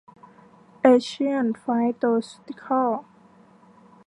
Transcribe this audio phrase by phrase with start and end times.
[0.81, 3.05] เอเชียน ไฟย์โตซูติคอลส์